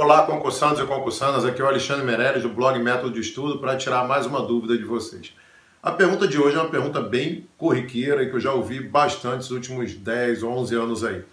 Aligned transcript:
Olá, 0.00 0.24
concursantes 0.24 0.80
e 0.80 0.86
concursanas, 0.86 1.44
aqui 1.44 1.60
é 1.60 1.64
o 1.64 1.66
Alexandre 1.66 2.06
Meirelles 2.06 2.44
do 2.44 2.48
blog 2.48 2.78
Método 2.78 3.10
de 3.10 3.18
Estudo 3.18 3.58
para 3.58 3.76
tirar 3.76 4.06
mais 4.06 4.26
uma 4.26 4.40
dúvida 4.40 4.78
de 4.78 4.84
vocês. 4.84 5.34
A 5.82 5.90
pergunta 5.90 6.28
de 6.28 6.38
hoje 6.38 6.56
é 6.56 6.60
uma 6.60 6.70
pergunta 6.70 7.00
bem 7.00 7.48
corriqueira 7.58 8.22
e 8.22 8.30
que 8.30 8.36
eu 8.36 8.38
já 8.38 8.52
ouvi 8.52 8.78
bastante 8.78 9.38
nos 9.38 9.50
últimos 9.50 9.94
10 9.94 10.44
ou 10.44 10.52
11 10.52 10.74
anos 10.76 11.04
aí. 11.04 11.24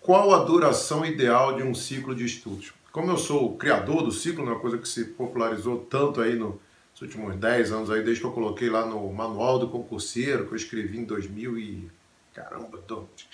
Qual 0.00 0.32
a 0.32 0.42
duração 0.42 1.04
ideal 1.04 1.54
de 1.54 1.64
um 1.64 1.74
ciclo 1.74 2.14
de 2.14 2.24
estudos? 2.24 2.72
Como 2.90 3.10
eu 3.10 3.18
sou 3.18 3.44
o 3.44 3.58
criador 3.58 4.02
do 4.02 4.10
ciclo, 4.10 4.42
é 4.42 4.52
uma 4.52 4.58
coisa 4.58 4.78
que 4.78 4.88
se 4.88 5.04
popularizou 5.04 5.80
tanto 5.80 6.22
aí 6.22 6.34
nos 6.34 6.54
últimos 7.02 7.36
10 7.36 7.72
anos 7.72 7.90
aí, 7.90 8.02
desde 8.02 8.22
que 8.22 8.26
eu 8.26 8.32
coloquei 8.32 8.70
lá 8.70 8.86
no 8.86 9.12
Manual 9.12 9.58
do 9.58 9.68
Concurseiro, 9.68 10.46
que 10.46 10.52
eu 10.52 10.56
escrevi 10.56 10.96
em 10.96 11.04
2000 11.04 11.58
e... 11.58 11.90
caramba, 12.32 12.80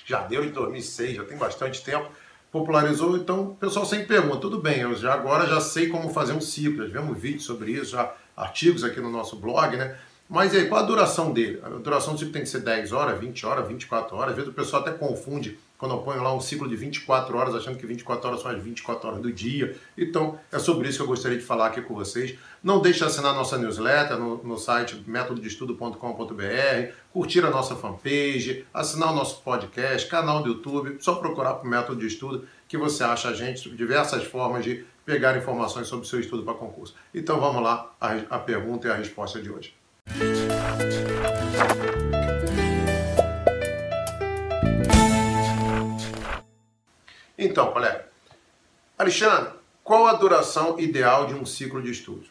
janeiro 0.05 0.47
de 0.47 0.51
2006, 0.51 1.15
já 1.15 1.25
tem 1.25 1.39
bastante 1.39 1.81
tempo 1.85 2.11
popularizou, 2.51 3.17
então 3.17 3.43
o 3.43 3.55
pessoal 3.55 3.87
sempre 3.87 4.07
pergunta, 4.07 4.39
tudo 4.39 4.59
bem, 4.59 4.81
eu 4.81 4.95
já 4.97 5.15
agora 5.15 5.47
já 5.47 5.61
sei 5.61 5.89
como 5.89 6.11
fazer 6.11 6.33
um 6.33 6.41
ciclo, 6.41 6.79
já 6.79 6.87
tivemos 6.87 7.19
vídeos 7.19 7.45
sobre 7.45 7.73
isso, 7.73 7.93
já 7.93 8.13
artigos 8.37 8.83
aqui 8.83 9.01
no 9.01 9.11
nosso 9.11 9.37
blog, 9.37 9.77
né? 9.77 9.97
Mas 10.31 10.55
aí, 10.55 10.69
qual 10.69 10.81
a 10.81 10.87
duração 10.87 11.33
dele? 11.33 11.59
A 11.61 11.69
duração 11.71 12.13
do 12.13 12.19
ciclo 12.21 12.33
tem 12.33 12.43
que 12.43 12.49
ser 12.49 12.61
10 12.61 12.93
horas, 12.93 13.19
20 13.19 13.45
horas, 13.45 13.67
24 13.67 14.17
horas. 14.17 14.31
Às 14.31 14.37
vezes 14.37 14.53
o 14.53 14.55
pessoal 14.55 14.81
até 14.81 14.93
confunde 14.93 15.59
quando 15.77 15.97
eu 15.97 15.99
ponho 16.03 16.23
lá 16.23 16.33
um 16.33 16.41
ciclo 16.41 16.69
de 16.69 16.77
24 16.77 17.37
horas, 17.37 17.53
achando 17.53 17.77
que 17.77 17.85
24 17.85 18.29
horas 18.29 18.41
são 18.41 18.49
as 18.53 18.63
24 18.63 19.09
horas 19.09 19.21
do 19.21 19.33
dia. 19.33 19.77
Então, 19.99 20.39
é 20.53 20.61
sobre 20.61 20.89
isso 20.89 20.99
que 20.99 21.03
eu 21.03 21.09
gostaria 21.09 21.37
de 21.37 21.43
falar 21.43 21.67
aqui 21.67 21.83
com 21.83 21.95
vocês. 21.95 22.39
Não 22.63 22.81
deixe 22.81 23.01
de 23.01 23.07
assinar 23.07 23.35
nossa 23.35 23.59
newsletter 23.59 24.19
no, 24.19 24.41
no 24.45 24.57
site 24.57 25.03
métododestudo.com.br, 25.05 26.93
curtir 27.13 27.45
a 27.45 27.51
nossa 27.51 27.75
fanpage, 27.75 28.65
assinar 28.73 29.13
o 29.13 29.17
nosso 29.17 29.43
podcast, 29.43 30.09
canal 30.09 30.45
do 30.45 30.51
YouTube, 30.51 30.97
só 31.01 31.17
procurar 31.17 31.55
por 31.55 31.69
Método 31.69 31.99
de 31.99 32.07
Estudo 32.07 32.47
que 32.69 32.79
você 32.79 33.03
acha 33.03 33.31
a 33.31 33.35
gente 33.35 33.69
diversas 33.71 34.23
formas 34.23 34.63
de 34.63 34.85
pegar 35.05 35.37
informações 35.37 35.89
sobre 35.89 36.07
o 36.07 36.09
seu 36.09 36.21
estudo 36.21 36.45
para 36.45 36.55
concurso. 36.55 36.95
Então 37.13 37.41
vamos 37.41 37.65
lá, 37.65 37.91
a, 38.01 38.13
a 38.31 38.39
pergunta 38.39 38.87
e 38.87 38.91
a 38.93 38.95
resposta 38.95 39.43
de 39.43 39.51
hoje. 39.51 39.80
Então, 47.39 47.73
colega, 47.73 48.07
Alexandre, 48.99 49.53
qual 49.83 50.07
a 50.07 50.13
duração 50.13 50.79
ideal 50.79 51.27
de 51.27 51.35
um 51.35 51.47
ciclo 51.47 51.83
de 51.83 51.91
estudos? 51.91 52.29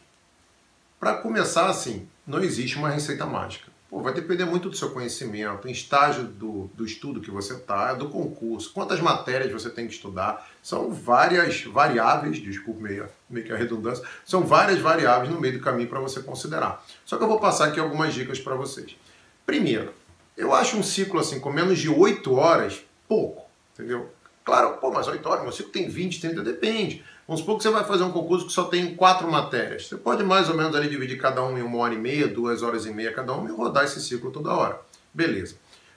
Para 0.98 1.16
começar 1.16 1.68
assim, 1.68 2.08
não 2.26 2.40
existe 2.40 2.76
uma 2.76 2.88
receita 2.90 3.26
mágica. 3.26 3.69
Pô, 3.90 4.00
vai 4.00 4.14
depender 4.14 4.44
muito 4.44 4.70
do 4.70 4.76
seu 4.76 4.90
conhecimento, 4.90 5.68
estágio 5.68 6.22
do, 6.22 6.70
do 6.74 6.84
estudo 6.84 7.20
que 7.20 7.28
você 7.28 7.54
está, 7.54 7.92
do 7.92 8.08
concurso, 8.08 8.72
quantas 8.72 9.00
matérias 9.00 9.50
você 9.50 9.68
tem 9.68 9.88
que 9.88 9.92
estudar. 9.92 10.48
São 10.62 10.92
várias 10.92 11.64
variáveis, 11.64 12.38
desculpe 12.38 12.80
meio, 12.80 13.08
meio 13.28 13.44
que 13.44 13.52
a 13.52 13.56
redundância, 13.56 14.06
são 14.24 14.46
várias 14.46 14.78
variáveis 14.78 15.28
no 15.28 15.40
meio 15.40 15.58
do 15.58 15.64
caminho 15.64 15.88
para 15.88 15.98
você 15.98 16.22
considerar. 16.22 16.86
Só 17.04 17.16
que 17.16 17.24
eu 17.24 17.28
vou 17.28 17.40
passar 17.40 17.66
aqui 17.66 17.80
algumas 17.80 18.14
dicas 18.14 18.38
para 18.38 18.54
vocês. 18.54 18.96
Primeiro, 19.44 19.92
eu 20.36 20.54
acho 20.54 20.76
um 20.76 20.84
ciclo 20.84 21.18
assim 21.18 21.40
com 21.40 21.50
menos 21.50 21.76
de 21.76 21.88
8 21.88 22.32
horas 22.32 22.84
pouco, 23.08 23.42
entendeu? 23.74 24.08
Claro, 24.50 24.78
pô, 24.78 24.90
mas 24.90 25.06
8 25.06 25.24
horas, 25.28 25.44
meu 25.44 25.52
ciclo 25.52 25.70
tem 25.70 25.88
20, 25.88 26.20
30, 26.20 26.42
depende. 26.42 27.04
Vamos 27.24 27.42
supor 27.42 27.56
que 27.56 27.62
você 27.62 27.70
vai 27.70 27.84
fazer 27.84 28.02
um 28.02 28.10
concurso 28.10 28.48
que 28.48 28.52
só 28.52 28.64
tem 28.64 28.96
quatro 28.96 29.30
matérias. 29.30 29.86
Você 29.86 29.96
pode 29.96 30.24
mais 30.24 30.48
ou 30.48 30.56
menos 30.56 30.74
ali 30.74 30.88
dividir 30.88 31.20
cada 31.20 31.40
um 31.44 31.56
em 31.56 31.62
uma 31.62 31.78
hora 31.78 31.94
e 31.94 31.96
meia, 31.96 32.26
duas 32.26 32.60
horas 32.60 32.84
e 32.84 32.90
meia 32.90 33.12
cada 33.12 33.32
um 33.32 33.46
e 33.46 33.52
rodar 33.52 33.84
esse 33.84 34.00
ciclo 34.02 34.32
toda 34.32 34.52
hora. 34.52 34.80
Beleza. 35.14 35.54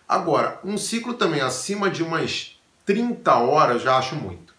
Agora, 0.07 0.59
um 0.63 0.77
ciclo 0.77 1.15
também 1.15 1.41
acima 1.41 1.89
de 1.89 2.03
umas 2.03 2.55
30 2.85 3.35
horas 3.37 3.81
já 3.81 3.97
acho 3.97 4.13
muito. 4.13 4.53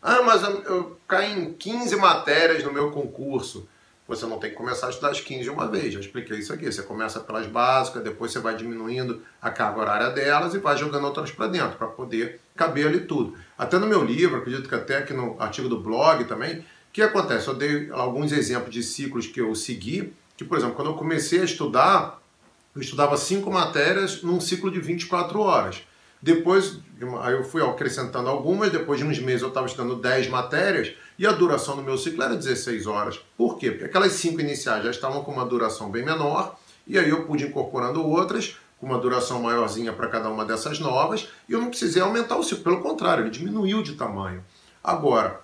Ah, 0.00 0.22
mas 0.22 0.44
eu, 0.44 0.62
eu 0.62 1.00
caí 1.08 1.36
em 1.36 1.52
15 1.52 1.96
matérias 1.96 2.62
no 2.62 2.72
meu 2.72 2.92
concurso 2.92 3.68
você 4.06 4.26
não 4.26 4.38
tem 4.38 4.50
que 4.50 4.56
começar 4.56 4.88
a 4.88 4.90
estudar 4.90 5.10
as 5.10 5.20
15 5.20 5.44
de 5.44 5.50
uma 5.50 5.68
vez. 5.68 5.94
Já 5.94 6.00
expliquei 6.00 6.38
isso 6.38 6.52
aqui. 6.52 6.70
Você 6.70 6.82
começa 6.82 7.20
pelas 7.20 7.46
básicas, 7.46 8.02
depois 8.02 8.32
você 8.32 8.40
vai 8.40 8.56
diminuindo 8.56 9.22
a 9.40 9.50
carga 9.50 9.80
horária 9.80 10.10
delas 10.10 10.54
e 10.54 10.58
vai 10.58 10.76
jogando 10.76 11.04
outras 11.04 11.30
para 11.30 11.46
dentro, 11.46 11.78
para 11.78 11.86
poder 11.86 12.40
caber 12.56 12.88
ali 12.88 13.00
tudo. 13.00 13.36
Até 13.56 13.78
no 13.78 13.86
meu 13.86 14.04
livro, 14.04 14.36
acredito 14.36 14.68
que 14.68 14.74
até 14.74 14.98
aqui 14.98 15.12
no 15.12 15.40
artigo 15.40 15.68
do 15.68 15.80
blog 15.80 16.24
também, 16.24 16.58
o 16.58 16.64
que 16.92 17.00
acontece? 17.00 17.48
Eu 17.48 17.54
dei 17.54 17.90
alguns 17.90 18.32
exemplos 18.32 18.72
de 18.72 18.82
ciclos 18.82 19.26
que 19.26 19.40
eu 19.40 19.54
segui, 19.54 20.12
que, 20.36 20.44
por 20.44 20.58
exemplo, 20.58 20.74
quando 20.74 20.90
eu 20.90 20.94
comecei 20.94 21.40
a 21.40 21.44
estudar, 21.44 22.20
eu 22.74 22.82
estudava 22.82 23.16
cinco 23.16 23.50
matérias 23.50 24.22
num 24.22 24.40
ciclo 24.40 24.70
de 24.70 24.80
24 24.80 25.40
horas. 25.40 25.82
Depois, 26.22 26.78
aí 27.20 27.34
eu 27.34 27.42
fui 27.42 27.60
acrescentando 27.60 28.28
algumas, 28.28 28.70
depois 28.70 29.00
de 29.00 29.04
uns 29.04 29.18
meses 29.18 29.42
eu 29.42 29.48
estava 29.48 29.66
estudando 29.66 29.96
10 29.96 30.28
matérias 30.28 30.94
e 31.18 31.26
a 31.26 31.32
duração 31.32 31.74
do 31.74 31.82
meu 31.82 31.98
ciclo 31.98 32.22
era 32.22 32.36
16 32.36 32.86
horas. 32.86 33.18
Por 33.36 33.58
quê? 33.58 33.72
Porque 33.72 33.86
aquelas 33.86 34.12
cinco 34.12 34.40
iniciais 34.40 34.84
já 34.84 34.90
estavam 34.90 35.24
com 35.24 35.32
uma 35.32 35.44
duração 35.44 35.90
bem 35.90 36.04
menor 36.04 36.56
e 36.86 36.96
aí 36.96 37.10
eu 37.10 37.24
pude 37.24 37.44
incorporando 37.44 38.06
outras 38.06 38.56
com 38.78 38.86
uma 38.86 38.98
duração 38.98 39.42
maiorzinha 39.42 39.92
para 39.92 40.06
cada 40.06 40.28
uma 40.28 40.44
dessas 40.44 40.78
novas 40.78 41.28
e 41.48 41.52
eu 41.52 41.60
não 41.60 41.70
precisei 41.70 42.00
aumentar 42.00 42.36
o 42.36 42.42
ciclo, 42.44 42.62
pelo 42.62 42.80
contrário, 42.80 43.24
ele 43.24 43.30
diminuiu 43.30 43.82
de 43.82 43.94
tamanho. 43.94 44.44
Agora, 44.82 45.40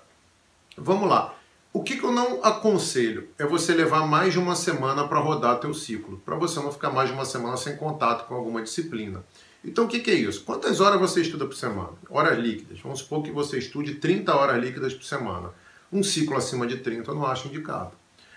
vamos 0.76 1.08
lá. 1.08 1.34
O 1.72 1.82
que, 1.82 1.96
que, 1.96 2.04
eu 2.04 2.12
não 2.12 2.42
aconselho 2.42 3.28
é 3.36 3.44
você 3.44 3.74
levar 3.74 4.06
mais 4.06 4.32
de 4.32 4.38
uma 4.38 4.54
semana 4.54 5.06
para 5.06 5.18
rodar 5.18 5.58
teu 5.58 5.74
ciclo, 5.74 6.22
para 6.24 6.36
você 6.36 6.60
não 6.60 6.72
ficar 6.72 6.90
mais 6.90 7.08
de 7.08 7.14
uma 7.14 7.24
semana 7.24 7.56
sem 7.56 7.76
contato 7.76 8.26
com 8.26 8.34
alguma 8.34 8.62
disciplina. 8.62 9.24
Então 9.64 9.84
o 9.84 9.88
que, 9.88 10.10
é 10.10 10.14
isso? 10.14 10.44
Quantas 10.44 10.80
horas 10.80 11.00
você 11.00 11.20
estuda 11.20 11.46
por 11.46 11.54
semana? 11.54 11.92
Horas 12.08 12.38
líquidas. 12.38 12.80
Vamos 12.80 13.00
supor 13.00 13.22
que 13.22 13.30
você 13.30 13.58
estude 13.58 13.96
30 13.96 14.34
horas 14.34 14.62
líquidas 14.62 14.94
por 14.94 15.04
semana. 15.04 15.50
Um 15.92 16.02
ciclo 16.02 16.36
acima 16.36 16.66
de 16.66 16.78
30 16.78 17.10
eu 17.10 17.14
não 17.14 17.26
acho 17.26 17.48
indicado. 17.48 17.92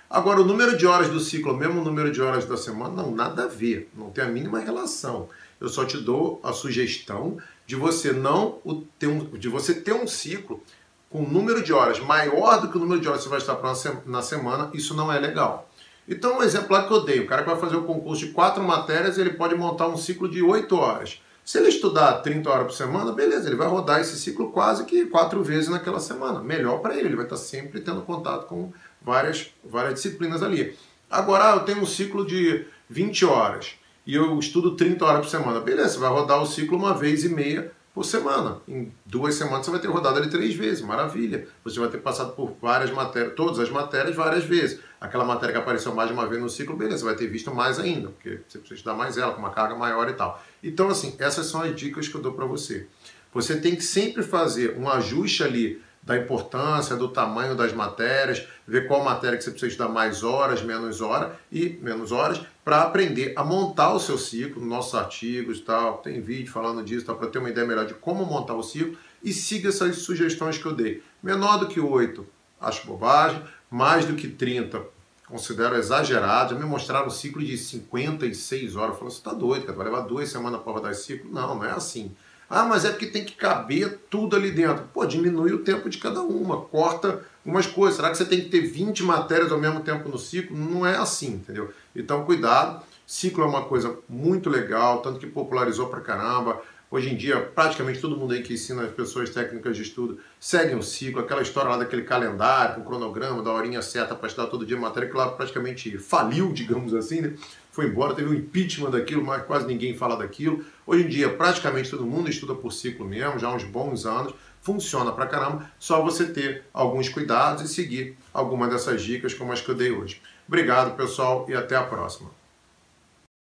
Agora, 0.10 0.42
o 0.42 0.46
número 0.46 0.78
de 0.78 0.86
horas 0.86 1.10
do 1.10 1.22
ciclo, 1.22 1.56
mesmo 1.56 1.80
o 1.80 1.84
número 1.86 2.12
de 2.12 2.22
horas 2.22 2.46
da 2.46 2.58
semana, 2.58 3.02
não, 3.02 3.12
nada 3.12 3.46
a 3.46 3.48
ver. 3.48 3.90
Não 3.96 4.10
tem 4.10 4.24
a 4.24 4.28
mínima 4.28 4.60
relação. 4.60 5.30
Eu 5.60 5.70
só 5.70 5.86
te 5.86 5.98
dou 5.98 6.42
a 6.44 6.52
sugestão 6.52 7.38
de 7.66 7.76
você 7.76 8.12
não 8.12 8.60
ter 9.00 9.08
um, 9.08 9.24
de 9.38 9.48
você 9.48 9.74
ter 9.74 9.94
um 9.94 10.06
ciclo 10.06 10.62
com 11.10 11.20
um 11.20 11.30
número 11.30 11.64
de 11.64 11.72
horas 11.72 12.00
maior 12.00 12.60
do 12.60 12.70
que 12.70 12.78
o 12.78 12.80
número 12.80 13.00
de 13.00 13.08
horas 13.08 13.22
que 13.22 13.30
você 13.30 13.30
vai 13.30 13.40
estar 13.40 14.02
na 14.06 14.22
semana, 14.22 14.70
isso 14.74 14.94
não 14.94 15.12
é 15.12 15.20
legal. 15.20 15.71
Então, 16.08 16.40
um 16.40 16.44
exemplo 16.44 16.88
que 16.88 16.94
eu 16.94 17.06
dei, 17.06 17.20
o 17.20 17.28
cara 17.28 17.44
que 17.44 17.50
vai 17.50 17.60
fazer 17.60 17.76
o 17.76 17.84
concurso 17.84 18.26
de 18.26 18.32
quatro 18.32 18.64
matérias, 18.64 19.18
ele 19.18 19.32
pode 19.32 19.56
montar 19.56 19.88
um 19.88 19.98
ciclo 19.98 20.28
de 20.28 20.42
oito 20.42 20.76
horas. 20.76 21.22
Se 21.44 21.58
ele 21.58 21.70
estudar 21.70 22.22
30 22.22 22.50
horas 22.50 22.66
por 22.68 22.74
semana, 22.74 23.12
beleza, 23.12 23.48
ele 23.48 23.56
vai 23.56 23.68
rodar 23.68 24.00
esse 24.00 24.18
ciclo 24.18 24.52
quase 24.52 24.86
que 24.86 25.06
quatro 25.06 25.44
vezes 25.44 25.70
naquela 25.70 26.00
semana. 26.00 26.40
Melhor 26.42 26.80
para 26.80 26.96
ele, 26.96 27.08
ele 27.08 27.16
vai 27.16 27.26
estar 27.26 27.38
sempre 27.38 27.82
tendo 27.82 28.02
contato 28.02 28.46
com 28.46 28.72
várias, 29.02 29.52
várias 29.64 29.96
disciplinas 29.96 30.44
ali. 30.44 30.78
Agora, 31.10 31.56
eu 31.56 31.62
tenho 31.62 31.82
um 31.82 31.86
ciclo 31.86 32.26
de 32.26 32.66
20 32.90 33.26
horas 33.26 33.74
e 34.06 34.16
eu 34.16 34.38
estudo 34.40 34.76
30 34.76 35.04
horas 35.04 35.22
por 35.22 35.30
semana. 35.30 35.60
Beleza, 35.60 35.90
você 35.90 36.00
vai 36.00 36.10
rodar 36.10 36.42
o 36.42 36.46
ciclo 36.46 36.78
uma 36.78 36.94
vez 36.94 37.24
e 37.24 37.30
meia 37.30 37.72
por 37.94 38.06
semana. 38.06 38.62
Em 38.68 38.92
duas 39.06 39.36
semanas 39.36 39.66
você 39.66 39.72
vai 39.72 39.80
ter 39.80 39.88
rodado 39.88 40.20
ele 40.20 40.30
três 40.30 40.56
vezes, 40.56 40.82
maravilha. 40.82 41.48
Você 41.64 41.80
vai 41.80 41.90
ter 41.90 41.98
passado 41.98 42.34
por 42.34 42.56
várias 42.62 42.92
matérias, 42.92 43.34
todas 43.36 43.60
as 43.60 43.70
matérias 43.70 44.16
várias 44.16 44.44
vezes. 44.44 44.80
Aquela 45.00 45.26
matéria 45.26 45.54
que 45.54 45.60
apareceu 45.60 45.94
mais 45.94 46.10
de 46.10 46.14
uma 46.14 46.28
vez 46.28 46.42
no 46.42 46.50
ciclo, 46.50 46.76
beleza, 46.76 47.00
você 47.00 47.06
vai 47.06 47.16
ter 47.16 47.28
visto 47.28 47.54
mais 47.54 47.80
ainda, 47.80 48.10
porque 48.10 48.42
você 48.48 48.60
precisa 48.60 48.76
estudar 48.76 48.96
mais 48.96 49.18
ela, 49.18 49.34
com 49.34 49.40
uma 49.40 49.50
carga 49.50 49.76
maior 49.76 50.08
e 50.10 50.14
tal. 50.14 50.42
Então, 50.64 50.90
assim, 50.90 51.16
essas 51.20 51.48
são 51.48 51.62
as 51.62 51.76
dicas 51.76 52.08
que 52.08 52.16
eu 52.16 52.22
dou 52.22 52.34
para 52.34 52.46
você. 52.46 52.88
Você 53.34 53.60
tem 53.60 53.76
que 53.76 53.84
sempre 53.84 54.24
fazer 54.24 54.78
um 54.78 54.90
ajuste 54.90 55.44
ali 55.44 55.82
da 56.04 56.18
importância, 56.18 56.96
do 56.96 57.08
tamanho 57.08 57.56
das 57.56 57.74
matérias, 57.74 58.48
ver 58.68 58.88
qual 58.88 59.04
matéria 59.04 59.38
que 59.38 59.44
você 59.44 59.52
precisa 59.52 59.72
estudar 59.72 59.90
mais 59.90 60.24
horas, 60.24 60.64
menos 60.64 61.00
horas 61.00 61.34
e 61.52 61.78
menos 61.82 62.12
horas, 62.12 62.42
para 62.66 62.82
aprender 62.82 63.34
a 63.36 63.44
montar 63.44 63.94
o 63.94 64.00
seu 64.00 64.18
ciclo, 64.18 64.66
nossos 64.66 64.96
artigos 64.96 65.60
e 65.60 65.62
tal, 65.62 65.98
tem 66.00 66.20
vídeo 66.20 66.52
falando 66.52 66.84
disso, 66.84 67.06
para 67.06 67.28
ter 67.28 67.38
uma 67.40 67.50
ideia 67.50 67.68
melhor 67.68 67.86
de 67.86 67.94
como 67.94 68.26
montar 68.26 68.56
o 68.56 68.64
ciclo 68.64 68.98
e 69.24 69.32
siga 69.32 69.70
essas 69.70 69.98
sugestões 69.98 70.58
que 70.58 70.66
eu 70.66 70.74
dei. 70.74 71.04
Menor 71.22 71.58
do 71.58 71.68
que 71.68 71.80
8, 71.80 72.26
acho 72.60 72.88
bobagem, 72.88 73.42
mais 73.70 74.06
do 74.06 74.16
que 74.16 74.28
30, 74.28 74.82
considero 75.28 75.76
exagerado. 75.76 76.54
Já 76.54 76.60
me 76.60 76.66
mostraram 76.66 77.08
um 77.08 77.12
ciclo 77.12 77.44
de 77.44 77.58
56 77.58 78.76
horas. 78.76 78.98
Falei, 78.98 79.12
você 79.12 79.18
está 79.18 79.34
doido, 79.34 79.66
cara, 79.66 79.78
vai 79.78 79.86
levar 79.86 80.02
duas 80.02 80.30
semanas 80.30 80.62
para 80.62 80.74
rodar 80.74 80.92
esse 80.92 81.04
ciclo? 81.04 81.32
Não, 81.32 81.56
não 81.56 81.64
é 81.64 81.72
assim. 81.72 82.16
Ah, 82.54 82.66
mas 82.66 82.84
é 82.84 82.90
porque 82.90 83.06
tem 83.06 83.24
que 83.24 83.32
caber 83.32 83.98
tudo 84.10 84.36
ali 84.36 84.52
dentro. 84.52 84.84
Pô, 84.94 85.06
diminui 85.06 85.54
o 85.54 85.64
tempo 85.64 85.90
de 85.90 85.98
cada 85.98 86.22
uma, 86.22 86.60
corta 86.60 87.24
umas 87.46 87.66
coisas. 87.66 87.96
Será 87.96 88.10
que 88.10 88.18
você 88.18 88.26
tem 88.26 88.42
que 88.42 88.50
ter 88.50 88.60
20 88.60 89.04
matérias 89.04 89.54
ao 89.54 89.58
mesmo 89.58 89.80
tempo 89.80 90.10
no 90.10 90.18
ciclo? 90.18 90.58
Não 90.58 90.86
é 90.86 90.98
assim, 90.98 91.36
entendeu? 91.36 91.74
Então, 91.96 92.26
cuidado. 92.26 92.84
Ciclo 93.08 93.46
é 93.46 93.48
uma 93.48 93.64
coisa 93.64 93.98
muito 94.08 94.50
legal, 94.50 95.02
tanto 95.02 95.18
que 95.18 95.28
popularizou 95.28 95.88
pra 95.88 96.02
caramba. 96.02 96.62
Hoje 96.94 97.10
em 97.10 97.16
dia, 97.16 97.40
praticamente 97.40 98.02
todo 98.02 98.18
mundo 98.18 98.34
aí 98.34 98.44
que 98.44 98.54
ensina 98.54 98.84
as 98.84 98.92
pessoas 98.92 99.30
técnicas 99.30 99.78
de 99.78 99.82
estudo 99.82 100.20
segue 100.38 100.76
um 100.76 100.82
ciclo, 100.82 101.22
aquela 101.22 101.42
história 101.42 101.70
lá 101.70 101.78
daquele 101.78 102.02
calendário, 102.02 102.76
com 102.76 102.84
cronograma, 102.84 103.42
da 103.42 103.50
horinha 103.50 103.82
certa 103.82 104.14
para 104.14 104.28
estudar 104.28 104.48
todo 104.48 104.66
dia 104.66 104.78
matéria, 104.78 105.08
que 105.08 105.16
lá 105.16 105.30
praticamente 105.30 105.98
faliu, 105.98 106.52
digamos 106.52 106.94
assim, 106.94 107.22
né? 107.22 107.34
Foi 107.72 107.86
embora, 107.86 108.14
teve 108.14 108.28
um 108.28 108.34
impeachment 108.34 108.92
daquilo, 108.92 109.24
mas 109.24 109.46
quase 109.46 109.66
ninguém 109.66 109.96
fala 109.96 110.18
daquilo. 110.18 110.66
Hoje 110.86 111.06
em 111.06 111.08
dia, 111.08 111.30
praticamente 111.30 111.90
todo 111.90 112.06
mundo 112.06 112.30
estuda 112.30 112.54
por 112.54 112.74
ciclo 112.74 113.08
mesmo, 113.08 113.40
já 113.40 113.48
há 113.48 113.56
uns 113.56 113.64
bons 113.64 114.06
anos. 114.06 114.34
funciona 114.62 115.14
pra 115.14 115.28
caramba, 115.28 115.72
só 115.80 116.04
você 116.04 116.26
ter 116.26 116.66
alguns 116.74 117.08
cuidados 117.08 117.64
e 117.64 117.74
seguir 117.74 118.18
alguma 118.34 118.68
dessas 118.68 119.02
dicas 119.02 119.34
como 119.34 119.54
as 119.54 119.62
que 119.62 119.70
eu 119.70 119.76
dei 119.76 119.92
hoje. 119.92 120.22
Obrigado, 120.46 120.98
pessoal, 120.98 121.46
e 121.48 121.56
até 121.56 121.78
a 121.78 121.84
próxima. 121.84 122.41